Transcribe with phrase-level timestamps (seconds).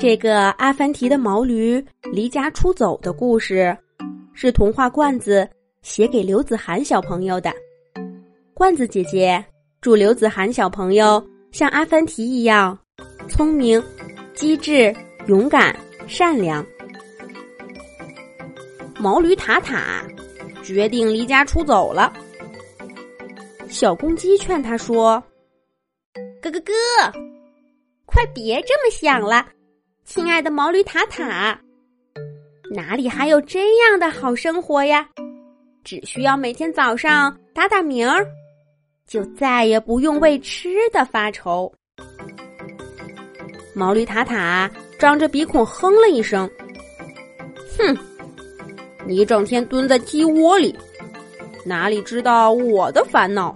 [0.00, 3.76] 这个阿凡提的毛驴离家出走的故事，
[4.32, 5.46] 是童话罐子
[5.82, 7.52] 写给刘子涵小朋友的。
[8.54, 9.44] 罐子姐姐
[9.78, 12.78] 祝刘子涵小朋友像阿凡提一样
[13.28, 13.82] 聪明、
[14.32, 14.90] 机智、
[15.26, 16.64] 勇敢、善良。
[18.98, 20.02] 毛驴塔塔
[20.62, 22.10] 决定离家出走了。
[23.68, 25.22] 小公鸡劝他说
[26.40, 26.72] ：“哥哥哥，
[28.06, 29.46] 快别这么想了，
[30.12, 31.56] 亲爱的毛驴塔塔，
[32.74, 35.08] 哪里还有这样的好生活呀？
[35.84, 38.26] 只需要每天早上打打鸣儿，
[39.06, 41.72] 就再也不用为吃的发愁。”
[43.72, 44.68] 毛驴塔塔
[44.98, 46.50] 张着鼻孔哼了一声
[47.78, 47.96] ：“哼。”
[49.06, 50.76] 你整天蹲在鸡窝里，
[51.64, 53.54] 哪里知道我的烦恼？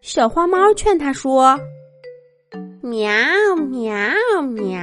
[0.00, 1.54] 小花猫劝他说
[2.86, 3.10] ：“喵
[3.68, 3.92] 喵
[4.42, 4.78] 喵，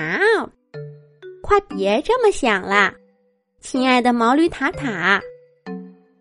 [1.41, 2.93] 快别这么想了，
[3.62, 5.21] 亲爱的毛驴塔塔，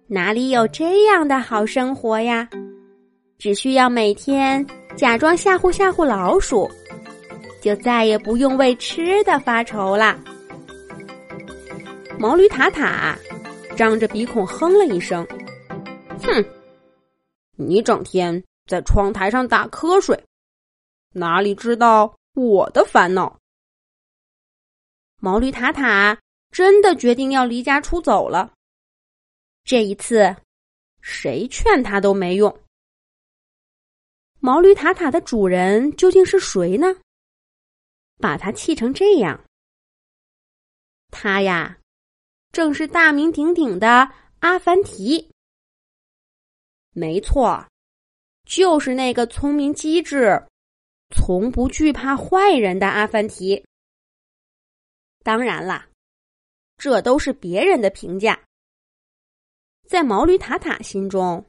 [0.06, 2.48] 哪里有这样的好生活呀？
[3.36, 6.70] 只需要每天假装吓唬吓唬老鼠，
[7.60, 10.16] 就再也不用为吃的发愁了。”
[12.16, 13.18] 毛驴塔塔
[13.76, 15.26] 张着鼻孔哼了一声
[16.22, 16.44] ：“哼，
[17.56, 20.16] 你整天在窗台上打瞌睡，
[21.12, 23.38] 哪里知道我的烦恼？”
[25.20, 28.52] 毛驴塔塔真的决定要离家出走了。
[29.64, 30.34] 这一次，
[31.00, 32.60] 谁劝他都没用。
[34.40, 36.88] 毛驴塔塔的主人究竟是谁呢？
[38.18, 39.44] 把他气成这样，
[41.10, 41.78] 他呀。
[42.50, 45.30] 正是大名鼎鼎的阿凡提，
[46.90, 47.66] 没错，
[48.44, 50.46] 就是那个聪明机智、
[51.12, 53.64] 从不惧怕坏人的阿凡提。
[55.22, 55.88] 当然啦，
[56.76, 58.42] 这都是别人的评价。
[59.88, 61.44] 在毛驴塔塔心中，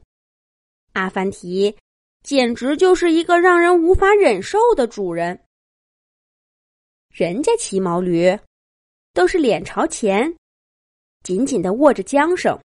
[0.92, 1.76] 阿凡提
[2.22, 5.44] 简直就是一个让人无法忍受的主人。
[7.10, 8.38] 人家骑毛驴
[9.14, 10.36] 都是脸朝前。
[11.24, 12.60] 紧紧的握着缰绳，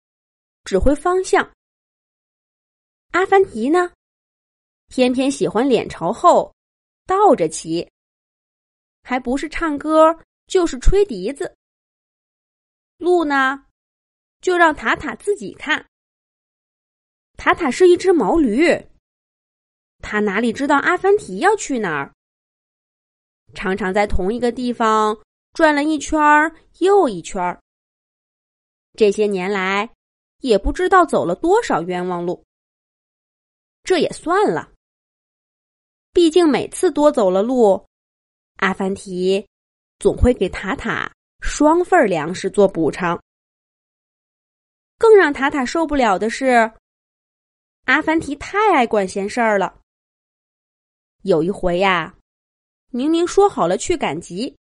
[0.62, 1.52] 指挥方向。
[3.10, 3.92] 阿凡提呢，
[4.86, 6.53] 偏偏喜欢脸朝后，
[7.06, 7.90] 倒着骑，
[9.02, 11.56] 还不是唱歌就是吹笛子。
[12.96, 13.66] 路呢，
[14.40, 15.86] 就让塔塔自己看。
[17.36, 18.66] 塔塔是一只毛驴，
[19.98, 22.12] 他哪里知道阿凡提要去哪儿？
[23.54, 25.16] 常常在同一个地方
[25.52, 26.18] 转了一圈
[26.78, 27.60] 又一圈。
[28.94, 29.88] 这些年来，
[30.38, 32.44] 也不知道走了多少冤枉路。
[33.82, 34.73] 这也算了，
[36.14, 37.86] 毕竟每次多走了路，
[38.56, 39.46] 阿凡提
[39.98, 43.20] 总会给塔塔双份粮食做补偿。
[44.96, 46.72] 更让塔塔受不了的是，
[47.84, 49.80] 阿凡提太爱管闲事儿了。
[51.22, 52.16] 有一回呀，
[52.90, 54.56] 明明说好了去赶集，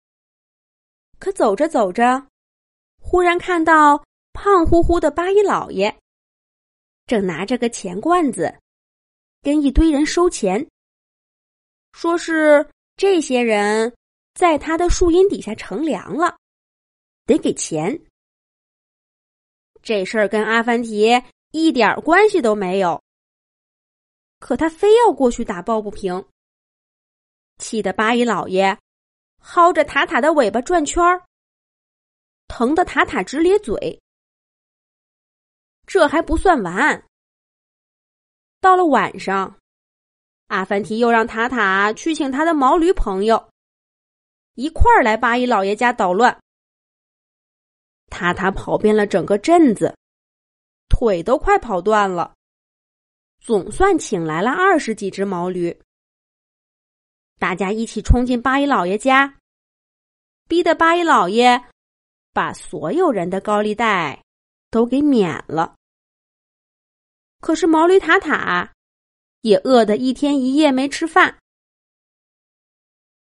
[1.20, 2.28] 可走着走着，
[3.00, 4.04] 忽然看到。
[4.36, 5.96] 胖乎乎的八一老爷
[7.06, 8.58] 正拿着个钱罐子，
[9.44, 10.68] 跟一堆人收钱，
[11.94, 13.96] 说是这些人
[14.34, 16.38] 在他的树荫底下乘凉了，
[17.26, 18.02] 得给钱。
[19.82, 21.10] 这事儿跟阿凡提
[21.52, 23.02] 一点关系都没有，
[24.40, 26.26] 可他非要过去打抱不平，
[27.58, 28.78] 气得八一老爷
[29.42, 31.24] 薅着塔塔的尾巴转圈儿，
[32.48, 34.02] 疼得塔塔直咧嘴。
[35.86, 37.06] 这还不算完。
[38.62, 39.60] 到了晚上，
[40.54, 43.50] 阿凡提又让塔塔去请他的毛驴朋友，
[44.54, 46.40] 一块儿来八一老爷家捣乱。
[48.12, 49.98] 塔塔跑遍了整个镇子，
[50.90, 52.36] 腿都快跑断了，
[53.40, 55.76] 总算请来了二十几只毛驴。
[57.40, 59.40] 大家一起冲进八一老爷家，
[60.48, 61.60] 逼得八一老爷
[62.32, 64.22] 把所有人的高利贷。
[64.74, 65.76] 都给免了。
[67.42, 68.74] 可是毛驴塔塔
[69.44, 71.38] 也饿得一天一夜没吃饭。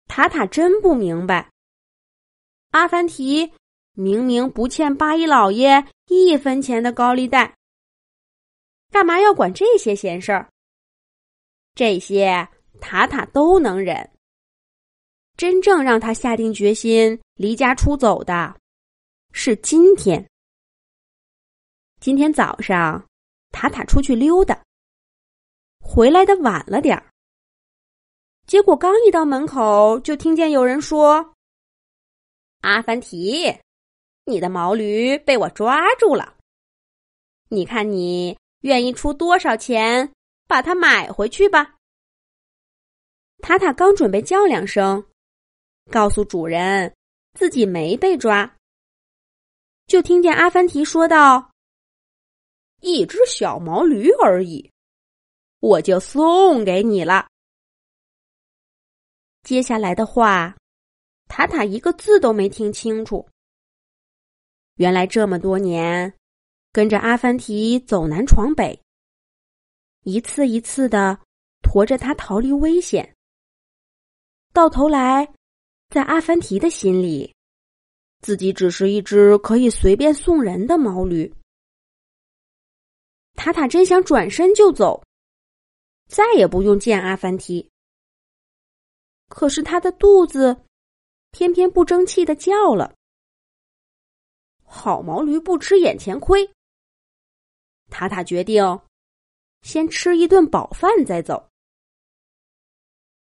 [0.08, 1.50] 塔塔真不明白，
[2.72, 3.50] 阿凡提
[3.94, 7.56] 明明不欠八一老爷一分钱的高利贷，
[8.92, 10.50] 干嘛要管这些闲事儿？
[11.76, 12.46] 这些
[12.82, 14.10] 塔塔都能忍。
[15.38, 18.60] 真正让他下定决心离家出走的，
[19.32, 20.30] 是今天。
[22.02, 23.08] 今天早上，
[23.52, 24.62] 塔塔出去溜达，
[25.94, 27.12] 回来的晚了点儿。
[28.48, 31.34] 结果刚一到门口，就听见有人说
[32.64, 33.54] ：“阿凡提，
[34.24, 36.38] 你的毛驴被我抓住了。
[37.50, 40.14] 你看，你愿意出多少钱
[40.48, 41.76] 把它买回去吧？”
[43.44, 45.06] 塔塔刚准备叫两声，
[45.92, 46.96] 告诉主人
[47.38, 48.56] 自己没被抓，
[49.88, 51.52] 就听见阿凡提说道
[52.80, 54.71] ：“一只小毛驴而已，
[55.62, 57.26] 我就送给你了。”
[59.44, 60.56] 接下来的话，
[61.30, 63.26] 塔塔一个字都没听清楚。
[64.76, 66.14] 原来这么多年，
[66.72, 68.80] 跟着阿凡提走南闯北，
[70.04, 71.20] 一次一次的
[71.62, 73.16] 驮着他逃离危险。
[74.54, 75.34] 到头来，
[75.90, 77.34] 在阿凡提的心里，
[78.22, 81.34] 自己只是一只可以随便送人的毛驴。
[83.36, 85.04] 塔塔真想转身就走，
[86.12, 87.72] 再也不用见阿凡提。
[89.30, 90.66] 可是他的肚子
[91.32, 92.94] 偏偏不争气的叫了。
[94.66, 96.52] 好毛驴不吃眼前亏。
[97.90, 98.82] 塔塔决定
[99.62, 101.50] 先吃一顿饱饭再走。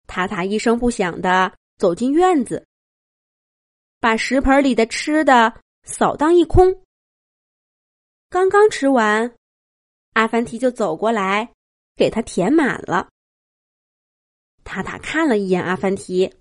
[0.07, 2.67] 塔塔一声不响的走进院子，
[4.01, 6.83] 把食盆里的吃的扫荡一空。
[8.31, 9.37] 刚刚吃完，
[10.15, 11.53] 阿凡提就走过来，
[11.99, 13.09] 给他填满了。
[14.65, 16.33] 塔塔看了一眼阿凡提，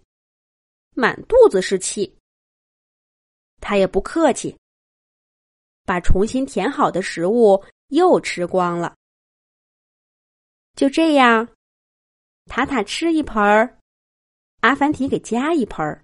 [0.92, 2.18] 满肚子是气。
[3.60, 4.56] 他也不客气，
[5.84, 8.96] 把重新填好的食物又吃光了。
[10.76, 11.50] 就这样。
[12.46, 13.78] 塔塔吃一盆儿，
[14.62, 16.02] 阿凡提给加一盆儿，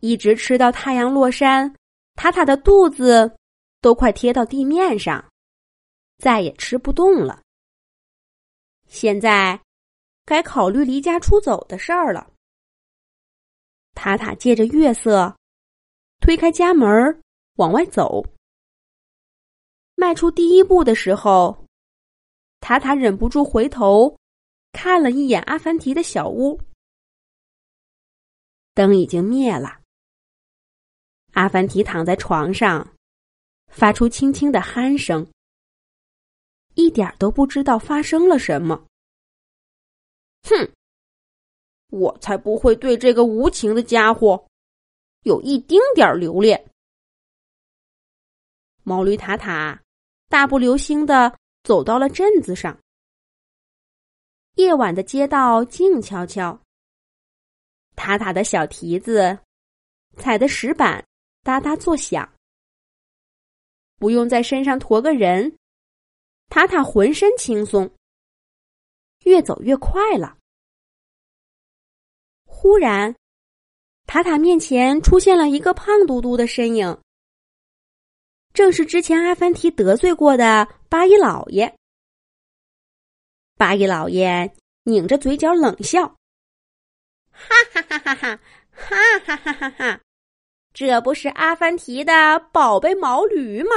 [0.00, 1.74] 一直吃到太阳落山，
[2.16, 3.34] 塔塔的肚子
[3.80, 5.24] 都快贴到地面上，
[6.18, 7.42] 再也吃不动了。
[8.90, 9.58] 现在
[10.24, 12.32] 该考虑离家出走的事儿了。
[13.94, 15.36] 塔塔借着月色，
[16.18, 17.22] 推开家门
[17.54, 18.24] 往外走。
[19.94, 21.66] 迈出第一步的时候，
[22.58, 24.18] 塔塔忍不住回头。
[24.72, 26.60] 看了一眼阿凡提的小屋，
[28.72, 29.80] 灯已经灭了。
[31.32, 32.96] 阿凡提躺在床上，
[33.66, 35.28] 发出轻轻的鼾声，
[36.80, 38.86] 一点都不知道发生了什么。
[40.42, 40.72] 哼，
[41.90, 44.46] 我才不会对这个无情的家伙
[45.24, 46.70] 有一丁点留恋。
[48.82, 49.80] 毛驴塔塔
[50.28, 52.80] 大步流星的走到了镇子上。
[54.54, 56.58] 夜晚的街道静悄悄，
[57.94, 59.38] 塔塔的小蹄子
[60.16, 61.04] 踩的石板
[61.42, 62.28] 哒哒作响。
[63.96, 65.58] 不用在身上驮个人，
[66.50, 67.88] 塔塔浑身轻松，
[69.24, 70.36] 越走越快了。
[72.44, 73.14] 忽然，
[74.06, 77.00] 塔塔面前出现了一个胖嘟嘟的身影，
[78.52, 81.72] 正是之前阿凡提得罪过的八一老爷。
[83.56, 84.52] 八一老爷
[84.82, 86.02] 拧着嘴角冷笑
[87.30, 88.40] ：“哈哈哈哈哈，
[88.72, 90.00] 哈哈哈哈哈！
[90.74, 93.70] 这不是阿凡提的宝贝毛驴吗？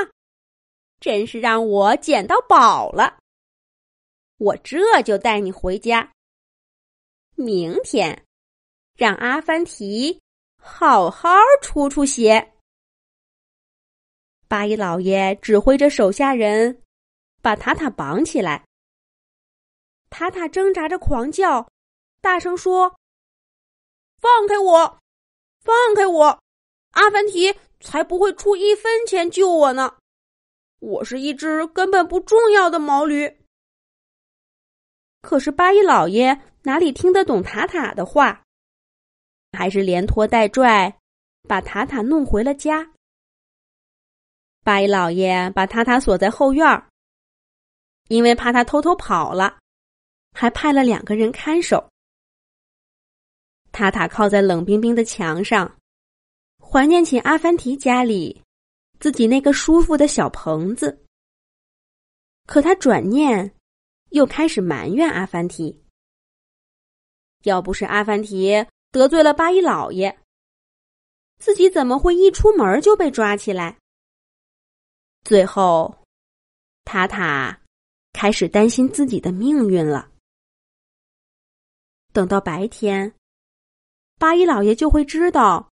[1.03, 3.17] 真是让我捡到宝了！
[4.38, 6.13] 我这就带你回家。
[7.35, 8.25] 明天，
[8.95, 10.21] 让阿凡提
[10.57, 11.30] 好好
[11.61, 12.54] 出出血。”
[14.47, 16.81] 八一老爷指挥着手下人
[17.42, 18.63] 把塔塔绑起来。
[20.09, 21.69] 塔塔挣扎着狂叫，
[22.21, 22.95] 大声说
[24.21, 24.99] ：“放开我，
[25.59, 26.39] 放开我！
[26.92, 29.97] 阿凡提才不会出一分钱救我呢！
[30.83, 33.40] 我是一只根本不重要的毛驴。”
[35.23, 38.44] 可是八一老爷哪里听得懂塔塔的话，
[39.57, 40.99] 还是连拖带拽
[41.47, 42.92] 把塔塔弄回了家。
[44.63, 46.90] 八一老爷把塔塔锁在后院儿，
[48.09, 49.59] 因为怕他偷偷跑了。
[50.35, 51.90] 还派了两个人看守。
[53.71, 55.78] 塔塔靠在冷冰冰的墙上，
[56.59, 58.43] 怀念起阿凡提家里
[59.04, 61.04] 自己那个舒服的小棚子。
[62.48, 63.54] 可他转念，
[64.12, 65.83] 又开始埋怨阿凡提：
[67.42, 70.18] 要不是阿凡提得罪了八一老爷，
[71.38, 73.78] 自己怎么会一出门就被抓起来？
[75.26, 76.06] 最后，
[76.86, 77.60] 塔塔
[78.14, 80.10] 开始担心自己的命运了。
[82.14, 83.14] 等到白天，
[84.18, 85.69] 八一老爷就会知道，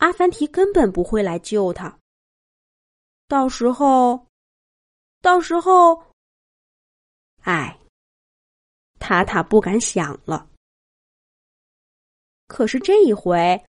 [0.00, 1.98] 阿凡提根本不会来救他。
[3.32, 4.26] 到时候，
[5.22, 6.04] 到时候，
[7.44, 7.78] 哎，
[8.98, 10.46] 塔塔不敢想了。
[12.46, 13.64] 可是这一回，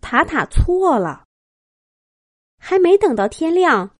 [0.00, 1.26] 塔塔错了。
[2.58, 3.94] 还没等到天亮，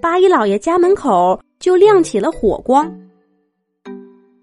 [0.00, 2.96] 八一老爷家门口就亮起了火光。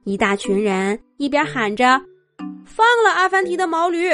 [0.04, 1.86] 一大群人一边喊着
[2.68, 4.10] “放了阿凡提的毛驴，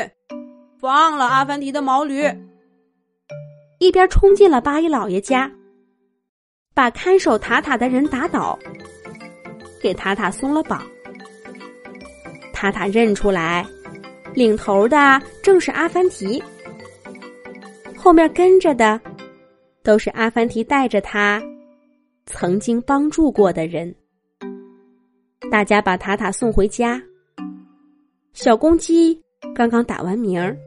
[0.77, 2.23] 放了阿凡提的毛驴”，
[3.83, 5.51] 一边冲进了八一老爷家，
[6.73, 8.57] 把看守塔塔的人打倒，
[9.81, 10.81] 给塔塔松了绑。
[12.53, 13.67] 塔塔认出来，
[14.33, 16.41] 领头的正是阿凡提。
[17.97, 19.01] 后面跟着的，
[19.83, 21.43] 都是阿凡提带着他
[22.25, 23.93] 曾经帮助过的人。
[25.51, 27.03] 大家把塔塔送回家。
[28.31, 29.21] 小公鸡
[29.53, 30.57] 刚刚打完鸣儿，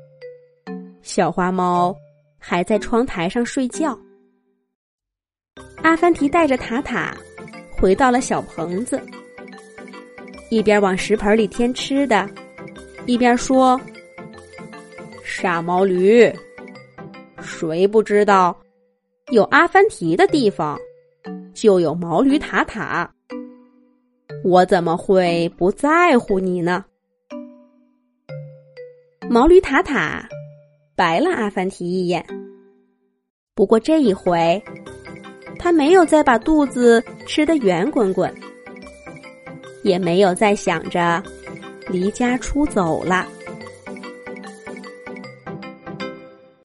[1.00, 1.96] 小花猫
[2.48, 3.98] 还在窗台上睡觉。
[5.82, 7.12] 阿凡提带着塔塔
[7.72, 9.02] 回到了小棚子，
[10.48, 12.24] 一边往食盆里添吃的，
[13.04, 13.80] 一边说
[15.26, 16.32] ：“傻毛驴。”
[17.42, 18.56] 谁不知道，
[19.32, 20.78] 有阿凡提的地方，
[21.52, 23.12] 就有毛驴塔塔。
[24.44, 26.84] 我怎么会不在乎你呢？
[29.28, 30.28] 毛驴塔塔
[30.94, 32.24] 白了阿凡提一眼，
[33.56, 34.62] 不过这一回，
[35.58, 38.30] 他没有再把肚子吃得圆滚滚，
[39.82, 41.22] 也没有再想着
[41.88, 43.26] 离家出走了。